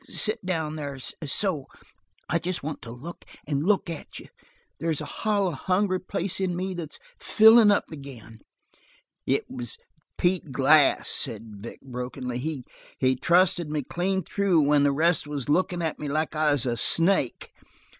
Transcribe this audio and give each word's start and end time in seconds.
Sit 0.09 0.43
down 0.43 0.77
there 0.77 0.97
so! 0.97 1.67
I 2.27 2.39
just 2.39 2.63
want 2.63 2.81
to 2.81 2.91
look 2.91 3.23
and 3.45 3.63
look 3.63 3.87
at 3.87 4.17
you. 4.19 4.29
There's 4.79 4.99
a 4.99 5.05
hollow, 5.05 5.51
hungry 5.51 5.99
place 5.99 6.39
in 6.39 6.55
me 6.55 6.73
that's 6.73 6.97
filling 7.19 7.69
up 7.69 7.91
again." 7.91 8.39
"It 9.27 9.45
was 9.47 9.77
Pete 10.17 10.51
Glass," 10.51 11.07
said 11.07 11.61
Gregg 11.61 11.81
brokenly. 11.83 12.39
"He 12.39 12.63
he 12.97 13.15
trusted 13.15 13.69
me 13.69 13.83
clean 13.83 14.23
through 14.23 14.61
when 14.61 14.81
the 14.81 14.91
rest 14.91 15.27
was 15.27 15.49
lookin' 15.49 15.83
at 15.83 15.99
me 15.99 16.07
like 16.07 16.35
I 16.35 16.51
was 16.53 16.65
a 16.65 16.77
snake. 16.77 17.51